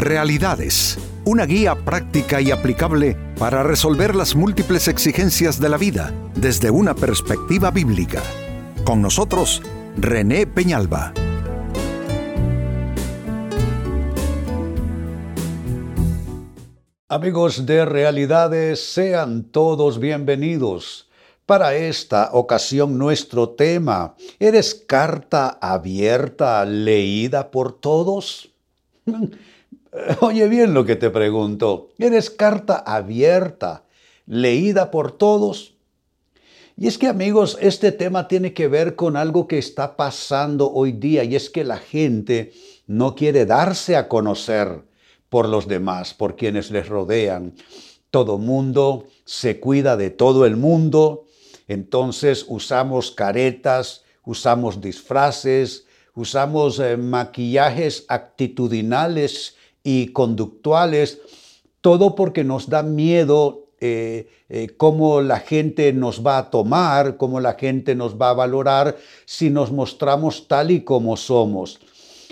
[0.00, 6.70] Realidades, una guía práctica y aplicable para resolver las múltiples exigencias de la vida desde
[6.70, 8.22] una perspectiva bíblica.
[8.82, 9.60] Con nosotros,
[9.98, 11.12] René Peñalba.
[17.10, 21.10] Amigos de Realidades, sean todos bienvenidos.
[21.44, 28.49] Para esta ocasión nuestro tema, ¿eres carta abierta, leída por todos?
[30.20, 31.90] Oye bien lo que te pregunto.
[31.98, 33.84] ¿Eres carta abierta,
[34.26, 35.74] leída por todos?
[36.76, 40.92] Y es que amigos, este tema tiene que ver con algo que está pasando hoy
[40.92, 42.52] día y es que la gente
[42.86, 44.82] no quiere darse a conocer
[45.28, 47.54] por los demás, por quienes les rodean.
[48.10, 51.26] Todo mundo se cuida de todo el mundo,
[51.68, 61.20] entonces usamos caretas, usamos disfraces, usamos eh, maquillajes actitudinales y conductuales,
[61.80, 67.40] todo porque nos da miedo eh, eh, cómo la gente nos va a tomar, cómo
[67.40, 71.80] la gente nos va a valorar si nos mostramos tal y como somos.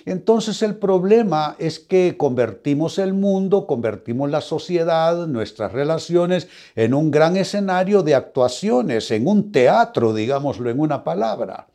[0.05, 7.11] Entonces el problema es que convertimos el mundo, convertimos la sociedad, nuestras relaciones en un
[7.11, 11.67] gran escenario de actuaciones, en un teatro, digámoslo en una palabra.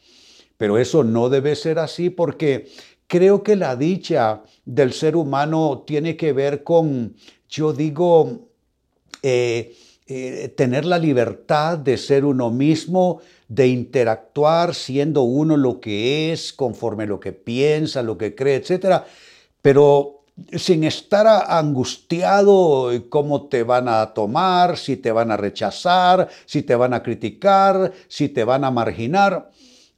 [0.57, 2.67] Pero eso no debe ser así porque
[3.07, 7.15] creo que la dicha del ser humano tiene que ver con,
[7.49, 8.49] yo digo,
[9.21, 16.33] eh, eh, tener la libertad de ser uno mismo, de interactuar siendo uno lo que
[16.33, 19.03] es, conforme lo que piensa, lo que cree, etc.
[19.61, 20.23] Pero
[20.57, 26.75] sin estar angustiado cómo te van a tomar, si te van a rechazar, si te
[26.75, 29.51] van a criticar, si te van a marginar.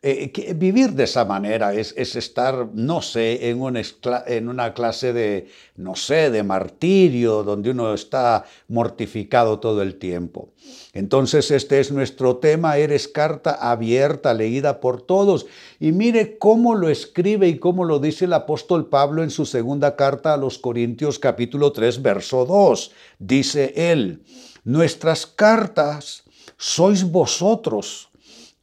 [0.07, 5.47] Eh, vivir de esa manera es, estar, no sé, en una, clase de,
[5.77, 10.49] no sé, de martirio, donde uno está mortificado todo el tiempo.
[10.93, 15.47] Entonces este es nuestro tema, eres carta abierta, leída por todos.
[15.79, 19.95] Y mire cómo lo escribe y cómo lo dice el apóstol Pablo en su segunda
[19.95, 22.91] carta a los Corintios capítulo 3, verso 2.
[23.17, 24.21] Dice él,
[24.65, 26.25] nuestras cartas
[26.57, 28.09] sois vosotros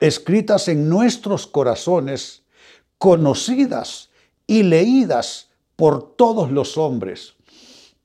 [0.03, 2.43] escritas en nuestros corazones,
[2.99, 4.11] conocidas
[4.47, 7.35] y leídas por todos los hombres.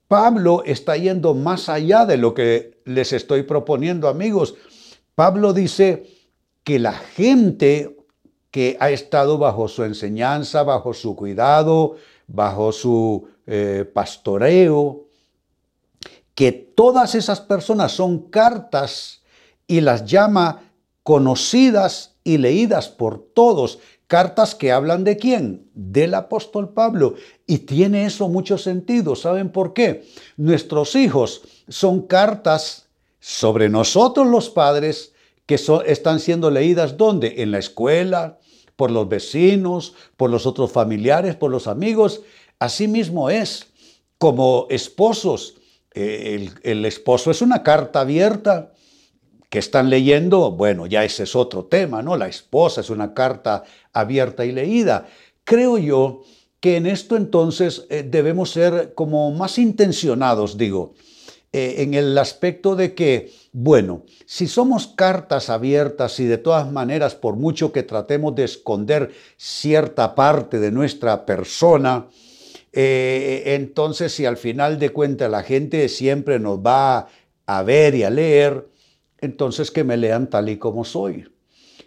[0.08, 4.56] Pablo está yendo más allá de lo que les estoy proponiendo, amigos.
[5.16, 6.06] Pablo dice
[6.64, 7.98] que la gente
[8.52, 11.96] que ha estado bajo su enseñanza, bajo su cuidado,
[12.28, 15.06] bajo su eh, pastoreo,
[16.36, 19.24] que todas esas personas son cartas
[19.66, 20.67] y las llama
[21.08, 25.70] conocidas y leídas por todos, cartas que hablan de quién?
[25.74, 27.16] Del apóstol Pablo.
[27.46, 29.16] Y tiene eso mucho sentido.
[29.16, 30.04] ¿Saben por qué?
[30.36, 32.90] Nuestros hijos son cartas
[33.22, 35.14] sobre nosotros los padres
[35.46, 37.36] que están siendo leídas ¿dónde?
[37.38, 38.38] En la escuela,
[38.76, 42.20] por los vecinos, por los otros familiares, por los amigos.
[42.60, 43.68] Así mismo es.
[44.18, 45.56] Como esposos,
[45.94, 48.74] eh, el esposo es una carta abierta
[49.50, 52.18] que están leyendo, bueno, ya ese es otro tema, ¿no?
[52.18, 53.64] La esposa es una carta
[53.94, 55.08] abierta y leída.
[55.44, 56.24] Creo yo
[56.60, 60.96] que en esto entonces eh, debemos ser como más intencionados, digo,
[61.54, 67.16] eh, en el aspecto de que, bueno, si somos cartas abiertas y de todas maneras,
[67.16, 72.08] por mucho que tratemos de esconder cierta parte de nuestra persona,
[72.74, 77.08] eh, entonces si al final de cuentas la gente siempre nos va
[77.46, 78.68] a ver y a leer,
[79.20, 81.26] entonces que me lean tal y como soy.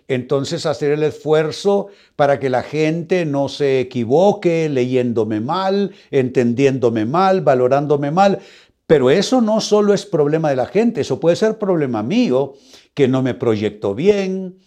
[0.09, 7.43] Entonces hacer el esfuerzo para que la gente no se equivoque leyéndome mal, entendiéndome mal,
[7.43, 8.41] valorándome mal.
[8.89, 12.55] Pero eso no solo es problema de la gente, eso puede ser problema mío,
[12.93, 14.59] que no me proyecto bien,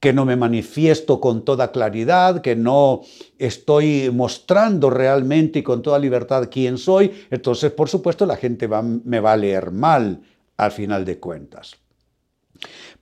[0.00, 3.02] que no me manifiesto con toda claridad, que no
[3.38, 7.12] estoy mostrando realmente y con toda libertad quién soy.
[7.30, 10.20] Entonces, por supuesto, la gente me va a leer mal
[10.56, 11.76] al final de cuentas.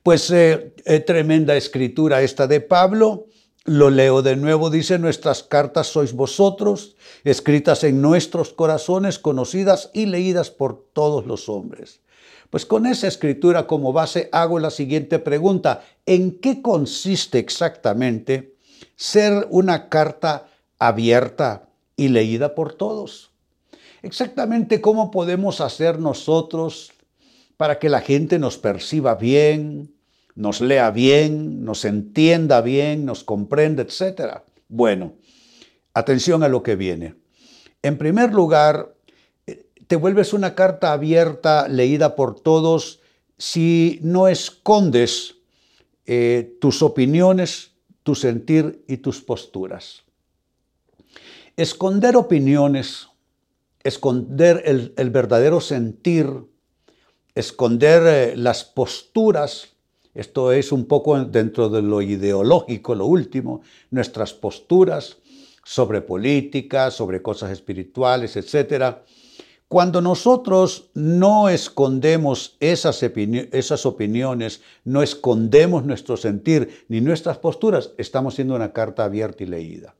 [0.03, 3.27] Pues eh, eh, tremenda escritura esta de Pablo.
[3.65, 10.05] Lo leo de nuevo, dice, nuestras cartas sois vosotros, escritas en nuestros corazones, conocidas y
[10.05, 12.01] leídas por todos los hombres.
[12.49, 15.83] Pues con esa escritura como base hago la siguiente pregunta.
[16.05, 18.55] ¿En qué consiste exactamente
[18.95, 20.47] ser una carta
[20.79, 23.29] abierta y leída por todos?
[24.01, 26.91] Exactamente cómo podemos hacer nosotros
[27.59, 29.93] para que la gente nos perciba bien,
[30.33, 34.43] nos lea bien, nos entienda bien, nos comprenda, etc.
[34.69, 35.15] Bueno,
[35.93, 37.15] atención a lo que viene.
[37.81, 38.95] En primer lugar,
[39.87, 43.01] te vuelves una carta abierta, leída por todos,
[43.37, 45.35] si no escondes
[46.05, 47.71] eh, tus opiniones,
[48.03, 50.03] tu sentir y tus posturas.
[51.57, 53.09] Esconder opiniones,
[53.83, 56.29] esconder el, verdadero sentir,
[57.35, 59.69] esconder eh, las posturas,
[60.13, 63.61] esto es un poco dentro de lo ideológico, lo último,
[63.91, 65.17] nuestras posturas
[65.63, 69.03] sobre política, sobre cosas espirituales, etcétera.
[69.67, 78.33] Cuando nosotros no escondemos esas, esas, opiniones, no escondemos nuestro sentir ni nuestras posturas, estamos
[78.33, 79.93] siendo una carta abierta y leída.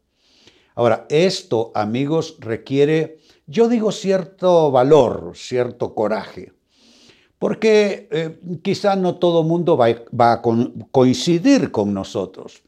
[0.74, 6.52] Ahora, esto, amigos, requiere, yo digo, cierto valor, cierto coraje,
[7.40, 10.42] porque eh, quizá no todo mundo va a
[10.92, 12.64] coincidir con nosotros,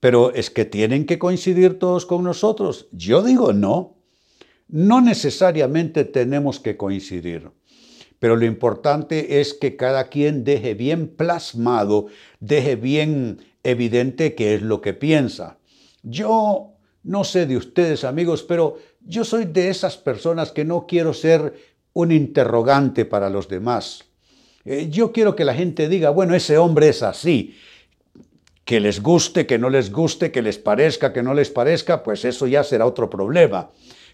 [0.00, 2.88] pero es que tienen que coincidir todos con nosotros.
[2.92, 3.94] Yo digo no.
[4.68, 7.52] No necesariamente tenemos que coincidir,
[8.18, 12.06] pero lo importante es que cada quien deje bien plasmado,
[12.40, 15.58] deje bien evidente qué es lo que piensa.
[16.02, 16.72] Yo
[17.04, 21.54] no sé de ustedes amigos, pero yo soy de esas personas que no quiero ser
[21.92, 24.05] un interrogante para los demás.
[24.66, 27.56] Eh, yo quiero que la gente diga, bueno, ese hombre es así.
[28.64, 32.24] Que les guste, que no les guste, que les parezca, que no les parezca, pues
[32.24, 33.70] eso ya será otro problema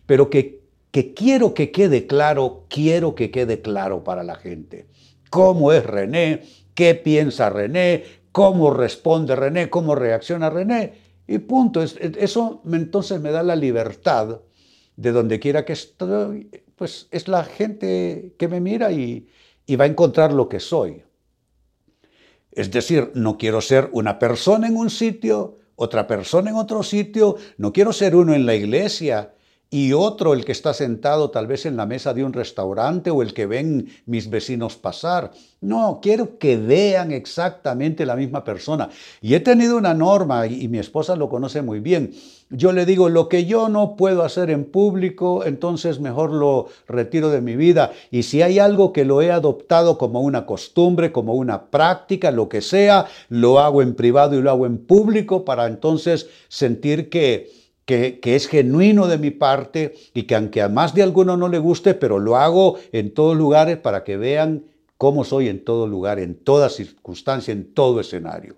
[0.07, 4.87] pero que, que quiero que quede claro, quiero que quede claro para la gente.
[5.31, 6.43] ¿Cómo es René?
[6.75, 8.05] ¿Qué piensa René?
[8.33, 9.71] ¿Cómo responde René?
[9.71, 10.95] ¿Cómo reacciona René?
[11.27, 11.83] Y punto.
[11.83, 14.41] Eso entonces me da la libertad
[14.97, 19.29] de donde quiera que estoy, pues es la gente que me mira y,
[19.73, 21.03] y va a encontrar lo que soy.
[22.51, 27.37] Es decir, no quiero ser una persona en un sitio, otra persona en otro sitio,
[27.57, 29.33] no quiero ser uno en la iglesia
[29.73, 33.23] y otro el que está sentado tal vez en la mesa de un restaurante o
[33.23, 35.31] el que ven mis vecinos pasar.
[35.63, 38.91] No, quiero que vean exactamente la misma persona.
[39.23, 42.13] Y he tenido una norma, y mi esposa lo conoce muy bien.
[42.51, 47.31] Yo le digo, lo que yo no puedo hacer en público, entonces mejor lo retiro
[47.31, 47.93] de mi vida.
[48.11, 52.51] Y si hay algo que lo he adoptado como una costumbre, como una práctica, lo
[52.51, 57.62] que sea, lo hago en privado y lo hago en público para entonces sentir que
[58.21, 61.59] que, es genuino de mi parte y que aunque a más de alguno no le
[61.59, 64.65] guste, pero lo hago en todos lugares para que vean
[64.97, 68.57] cómo soy en todo lugar, en toda circunstancia, en todo escenario.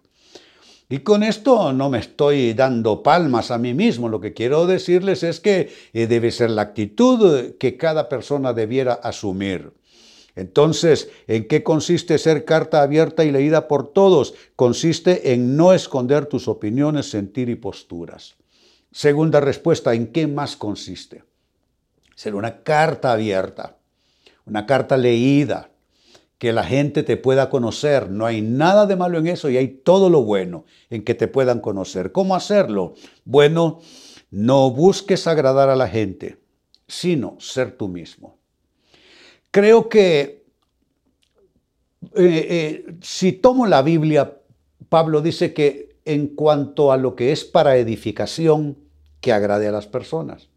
[0.88, 5.22] Y con esto no me estoy dando palmas a mí mismo, lo que quiero decirles
[5.22, 9.72] es que eh, debe ser la actitud que cada persona debiera asumir.
[10.36, 14.34] Entonces, ¿en qué consiste ser carta abierta y leída por todos?
[14.56, 18.36] Consiste en no esconder tus opiniones, sentir y posturas.
[18.94, 21.24] Segunda respuesta, ¿en qué más consiste?
[22.14, 23.76] Ser una carta abierta,
[24.46, 25.70] una carta leída,
[26.38, 28.08] que la gente te pueda conocer.
[28.08, 31.26] No hay nada de malo en eso y hay todo lo bueno en que te
[31.26, 32.12] puedan conocer.
[32.12, 32.94] ¿Cómo hacerlo?
[33.24, 33.80] Bueno,
[34.30, 36.38] no busques agradar a la gente,
[36.86, 38.38] sino ser tú mismo.
[39.50, 40.44] Creo que
[42.14, 44.38] eh, eh, si tomo la Biblia,
[44.88, 48.83] Pablo dice que en cuanto a lo que es para edificación,
[49.24, 50.50] que agrade a las personas.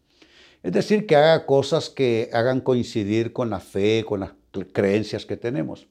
[0.62, 4.32] Es decir, que haga cosas que hagan coincidir con la fe, con las
[4.74, 5.88] creencias que tenemos.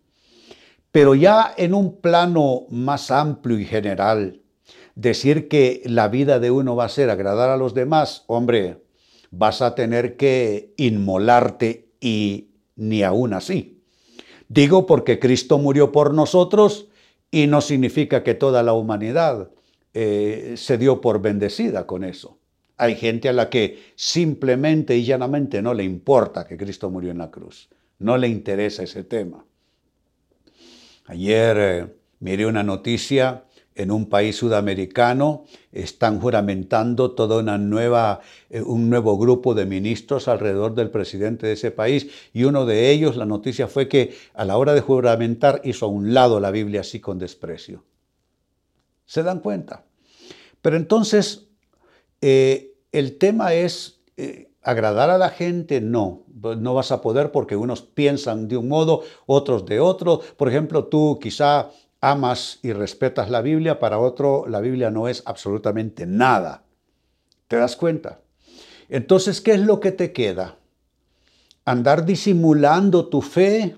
[0.92, 4.42] Pero ya en un plano más amplio y general,
[4.94, 8.84] decir que la vida de uno va a ser agradar a los demás, hombre,
[9.32, 13.82] vas a tener que inmolarte y ni aún así.
[14.50, 16.90] Digo porque Cristo murió por nosotros
[17.32, 19.50] y no significa que toda la humanidad
[19.96, 22.38] eh, se dio por bendecida con eso.
[22.78, 27.18] Hay gente a la que simplemente y llanamente no le importa que Cristo murió en
[27.18, 27.70] la cruz.
[28.00, 29.44] No le interesa ese tema.
[31.08, 31.88] Ayer eh,
[32.20, 33.44] miré una noticia
[33.78, 40.28] en un país sudamericano están juramentando todo una nueva, eh, un nuevo grupo de ministros
[40.28, 44.46] alrededor del presidente de ese país y uno de ellos, la noticia fue que a
[44.46, 47.84] la hora de juramentar hizo a un lado la Biblia así con desprecio.
[49.06, 49.86] ¿Se dan cuenta?
[50.62, 51.47] Pero entonces
[52.22, 57.56] eh, el tema es eh, agradar a la gente, no, no vas a poder porque
[57.56, 60.22] unos piensan de un modo, otros de otro.
[60.38, 61.70] Por ejemplo, tú quizá
[62.02, 66.64] amas y respetas la Biblia, para otro la Biblia no es absolutamente nada.
[67.48, 68.20] ¿Te das cuenta?
[68.90, 70.58] Entonces, ¿qué es lo que te queda?
[71.66, 73.78] Andar disimulando tu fe,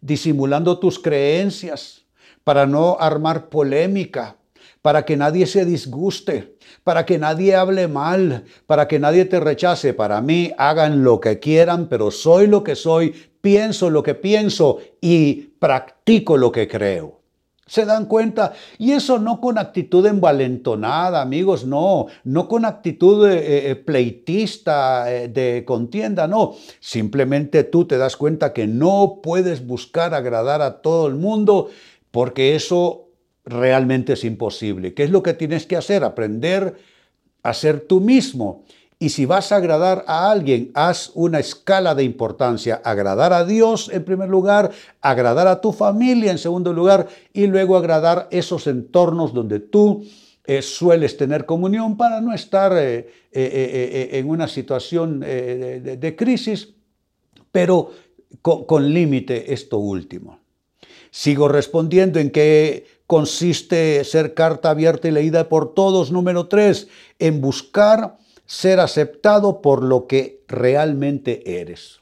[0.00, 2.04] disimulando tus creencias,
[2.44, 4.36] para no armar polémica,
[4.82, 9.92] para que nadie se disguste, para que nadie hable mal, para que nadie te rechace.
[9.94, 14.78] Para mí, hagan lo que quieran, pero soy lo que soy, pienso lo que pienso
[15.00, 17.20] y practico lo que creo.
[17.70, 18.54] ¿Se dan cuenta?
[18.78, 25.28] Y eso no con actitud envalentonada, amigos, no, no con actitud eh, eh, pleitista, eh,
[25.28, 26.56] de contienda, no.
[26.80, 31.68] Simplemente tú te das cuenta que no puedes buscar agradar a todo el mundo
[32.10, 33.09] porque eso
[33.50, 34.94] realmente es imposible.
[34.94, 36.04] ¿Qué es lo que tienes que hacer?
[36.04, 36.76] Aprender
[37.42, 38.64] a ser tú mismo.
[38.98, 42.82] Y si vas a agradar a alguien, haz una escala de importancia.
[42.84, 47.76] Agradar a Dios en primer lugar, agradar a tu familia en segundo lugar y luego
[47.76, 50.04] agradar esos entornos donde tú
[50.44, 56.74] eh, sueles tener comunión para no estar eh, eh, en una situación de, crisis,
[57.50, 57.90] pero
[58.42, 60.40] con límite esto último.
[61.10, 66.12] Sigo respondiendo en qué consiste ser carta abierta y leída por todos.
[66.12, 66.88] Número tres,
[67.18, 72.00] en buscar ser aceptado por lo que realmente eres.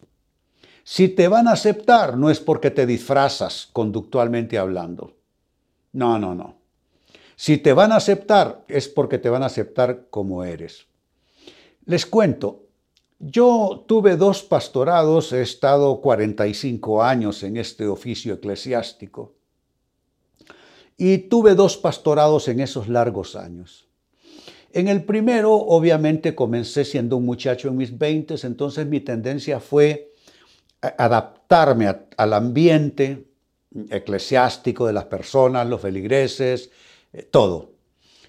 [0.85, 5.17] Si te van a aceptar, no es porque te disfrazas conductualmente hablando.
[5.93, 6.57] No, no, no.
[7.37, 10.87] Si te van a aceptar, es porque te van a aceptar como eres.
[11.85, 12.68] Les cuento,
[13.19, 19.35] yo tuve dos pastorados, he estado 45 años en este oficio eclesiástico,
[20.97, 23.89] y tuve dos pastorados en esos largos años.
[24.73, 30.13] En el primero, obviamente, comencé siendo un muchacho en mis 20, entonces mi tendencia fue
[30.81, 33.29] adaptarme al ambiente
[33.91, 36.71] eclesiástico de las personas, los feligreses,
[37.13, 37.78] eh, todo.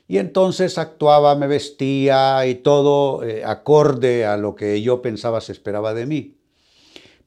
[0.09, 5.51] Y entonces actuaba, me vestía y todo eh, acorde a lo que yo pensaba se
[5.51, 6.35] esperaba de mí.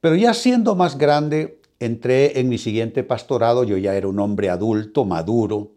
[0.01, 4.51] Pero ya siendo más grande, entré en mi siguiente pastorado, yo ya era un hombre
[4.51, 5.71] adulto, maduro.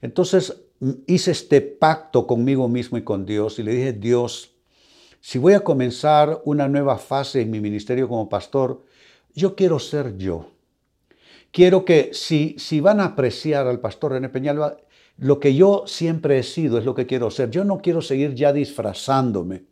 [0.00, 0.62] Entonces
[1.06, 4.54] hice este pacto conmigo mismo y con Dios y le dije, Dios,
[5.20, 8.82] si voy a comenzar una nueva fase en mi ministerio como pastor,
[9.34, 10.46] yo quiero ser yo.
[11.50, 14.78] Quiero que si, si van a apreciar al pastor René Peñalba,
[15.18, 17.50] lo que yo siempre he sido es lo que quiero ser.
[17.50, 19.64] Yo no quiero seguir ya disfrazándome.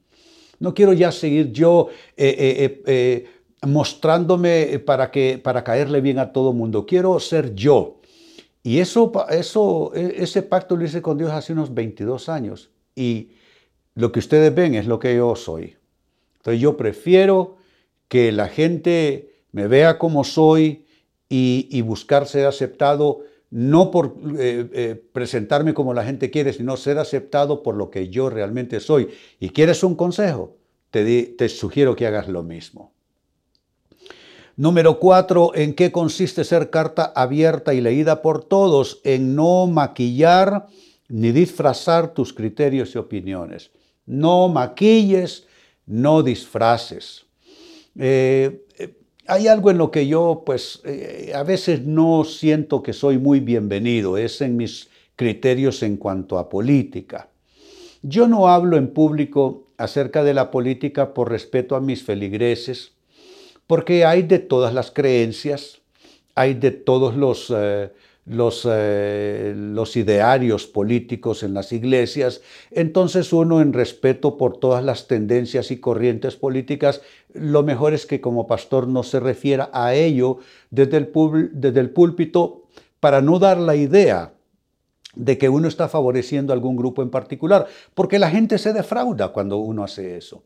[0.59, 3.29] No quiero ya seguir yo eh, eh, eh,
[3.63, 6.87] mostrándome para, que, para caerle bien a todo mundo.
[6.87, 8.01] Quiero ser yo.
[8.63, 12.71] Y eso, eso, e, ese pacto lo hice con Dios hace unos 22 años.
[12.95, 13.31] Y
[13.95, 15.77] lo que ustedes ven es lo que yo soy.
[16.39, 17.57] Entonces yo prefiero
[18.09, 20.85] que la gente me vea como soy
[21.29, 23.21] y, buscar ser aceptado,
[23.57, 28.11] no por eh, eh, presentarme como la gente quiere, sino ser aceptado por lo que
[28.11, 29.09] yo realmente soy.
[29.41, 30.59] ¿Y quieres un consejo?
[30.91, 32.93] Te, te sugiero que hagas lo mismo.
[34.57, 39.01] Número cuatro, ¿en qué consiste ser carta abierta y leída por todos?
[39.05, 40.67] En no maquillar
[41.09, 43.71] ni disfrazar tus criterios y opiniones.
[44.05, 45.47] No maquilles,
[45.87, 47.25] no disfraces.
[47.99, 48.95] Eh, eh,
[49.29, 53.41] hay algo en lo que yo, pues, eh, a veces no siento que soy muy
[53.41, 57.29] bienvenido, es en mis criterios en cuanto a política.
[58.03, 62.93] Yo no hablo en público acerca de la política por respeto a mis feligreses,
[63.67, 65.81] porque hay de todas las creencias,
[66.35, 67.91] hay de todos los, eh,
[68.27, 75.07] los, eh, los, idearios políticos en las iglesias, entonces uno en respeto por todas las
[75.07, 77.03] tendencias y corrientes políticas,
[77.33, 80.39] lo mejor es que como pastor no se refiera a ello
[80.71, 81.11] desde el,
[81.53, 82.65] desde el púlpito
[83.01, 84.36] para no dar la idea
[85.17, 89.33] de que uno está favoreciendo a algún grupo en particular, porque la gente se defrauda
[89.33, 90.45] cuando uno hace eso.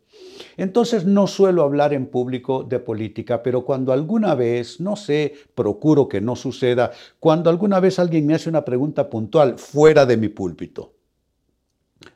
[0.57, 6.09] Entonces no suelo hablar en público de política, pero cuando alguna vez, no sé, procuro
[6.09, 10.29] que no suceda, cuando alguna vez alguien me hace una pregunta puntual fuera de mi
[10.29, 10.95] púlpito,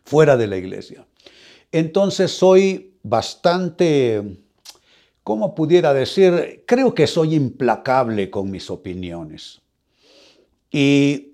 [0.04, 1.06] fuera de la iglesia,
[1.73, 4.38] entonces soy bastante,
[5.25, 6.62] ¿cómo pudiera decir?
[6.66, 9.61] Creo que soy implacable con mis opiniones.
[10.70, 11.33] Y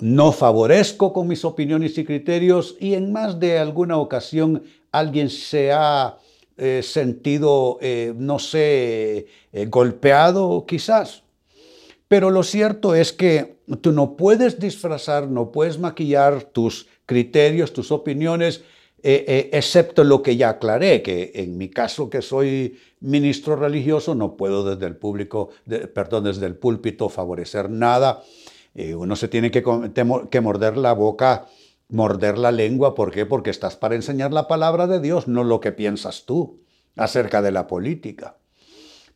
[0.00, 4.62] no favorezco con mis opiniones y criterios y en más de alguna ocasión
[4.92, 6.18] alguien se ha
[6.56, 11.24] eh, sentido, eh, no sé, eh, golpeado quizás.
[12.06, 17.92] Pero lo cierto es que tú no puedes disfrazar, no puedes maquillar tus criterios, tus
[17.92, 18.62] opiniones,
[19.00, 24.64] excepto lo que ya aclaré, que en mi caso que soy ministro religioso no puedo
[24.64, 25.50] desde el público,
[25.94, 28.22] perdón, desde el púlpito favorecer nada
[28.96, 31.46] uno se tiene que, morder la boca,
[31.88, 32.94] morder la lengua.
[32.94, 33.26] ¿Por qué?
[33.26, 36.60] Porque estás para enseñar la palabra de Dios, no lo que piensas tú
[36.96, 38.36] acerca de la política.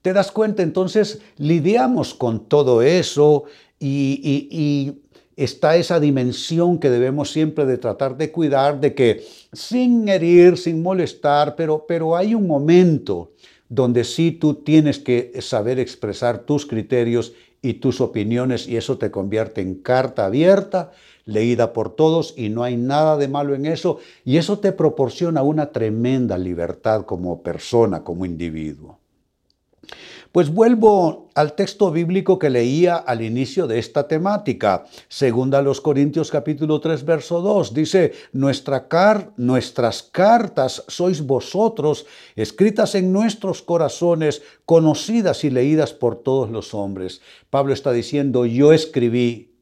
[0.02, 0.62] ¿Te das cuenta?
[0.62, 3.44] Entonces lidiamos con todo eso
[3.78, 4.98] y,
[5.34, 10.82] está esa dimensión que debemos siempre de tratar de cuidar, de que sin herir, sin
[10.82, 13.32] molestar, pero, pero hay un momento
[13.68, 19.12] donde sí tú tienes que saber expresar tus criterios y tus opiniones y eso te
[19.12, 20.90] convierte en carta abierta,
[21.24, 25.42] leída por todos y no hay nada de malo en eso y eso te proporciona
[25.42, 28.98] una tremenda libertad como persona, como individuo.
[30.32, 34.86] Pues vuelvo al texto bíblico que leía al inicio de esta temática.
[35.08, 42.94] Segunda los Corintios capítulo 3 verso 2 dice, Nuestra car nuestras cartas sois vosotros, escritas
[42.94, 47.20] en nuestros corazones, conocidas y leídas por todos los hombres.
[47.50, 49.52] Pablo está diciendo, yo escribí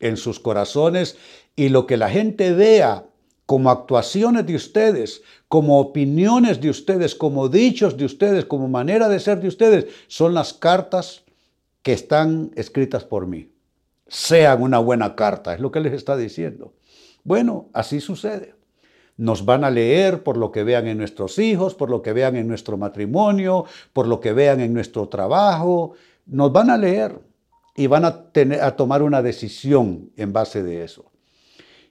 [0.00, 1.16] en sus corazones
[1.56, 3.09] y lo que la gente vea
[3.50, 9.18] como actuaciones de ustedes, como opiniones de ustedes, como dichos de ustedes, como manera de
[9.18, 11.24] ser de ustedes, son las cartas
[11.82, 13.50] que están escritas por mí.
[14.06, 16.74] Sean una buena carta, es lo que les está diciendo.
[17.24, 18.54] Bueno, así sucede.
[19.16, 22.36] Nos van a leer por lo que vean en nuestros hijos, por lo que vean
[22.36, 25.94] en nuestro matrimonio, por lo que vean en nuestro trabajo.
[26.24, 27.18] Nos van a leer
[27.74, 31.09] y van a, tener, a tomar una decisión en base de eso.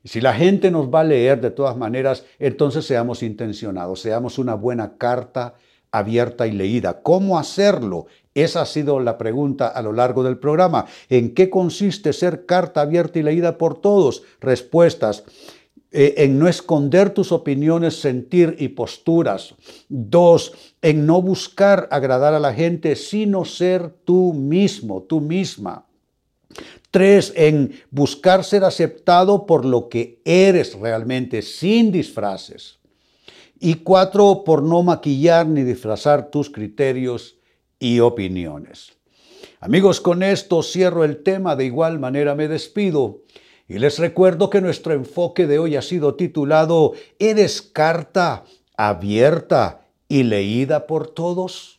[0.04, 4.56] Si la gente nos va a leer de todas maneras, entonces seamos intencionados, seamos una
[4.56, 5.56] buena carta
[5.92, 7.02] abierta y leída.
[7.02, 8.06] ¿Cómo hacerlo?
[8.34, 10.86] Esa ha sido la pregunta a lo largo del programa.
[11.10, 14.24] ¿En qué consiste ser carta abierta y leída por todos?
[14.40, 15.24] Respuestas.
[15.92, 19.56] Eh, en no esconder tus opiniones, sentir y posturas.
[19.90, 20.54] Dos,
[20.84, 25.89] en no buscar agradar a la gente, sino ser tú mismo, tú misma.
[26.92, 32.80] Tres, en buscar ser aceptado por lo que eres realmente, sin disfraces.
[33.60, 37.38] Y cuatro, por no maquillar ni disfrazar tus criterios
[37.78, 38.94] y opiniones.
[39.60, 43.22] Amigos, con esto cierro el tema, de igual manera me despido.
[43.68, 48.46] Y les recuerdo que nuestro enfoque de hoy ha sido titulado ¿Eres carta
[48.78, 51.79] abierta y leída por todos?